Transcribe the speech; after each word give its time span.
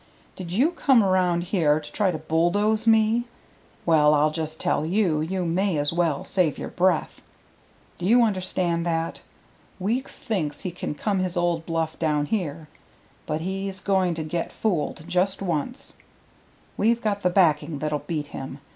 "Did 0.35 0.51
you 0.51 0.71
come 0.71 1.03
around 1.03 1.43
here 1.53 1.79
to 1.79 1.91
try 1.91 2.09
to 2.09 2.17
bulldoze 2.17 2.87
me? 2.87 3.25
Well, 3.85 4.15
I'll 4.15 4.31
just 4.31 4.59
tell 4.59 4.83
you 4.83 5.21
you 5.21 5.45
may 5.45 5.77
as 5.77 5.93
well 5.93 6.25
save 6.25 6.57
your 6.57 6.69
breath. 6.69 7.21
Do 7.99 8.07
you 8.07 8.23
understand 8.23 8.83
that? 8.87 9.21
Weeks 9.77 10.23
thinks 10.23 10.61
he 10.61 10.71
can 10.71 10.95
come 10.95 11.19
his 11.19 11.37
old 11.37 11.67
bluff 11.67 11.99
down 11.99 12.25
here, 12.25 12.67
but 13.27 13.41
he's 13.41 13.79
going 13.79 14.15
to 14.15 14.23
get 14.23 14.51
fooled 14.51 15.03
just 15.07 15.39
once. 15.39 15.97
We've 16.77 16.99
got 16.99 17.21
the 17.21 17.29
backing 17.29 17.77
that'll 17.77 17.99
beat 17.99 18.25
him. 18.33 18.57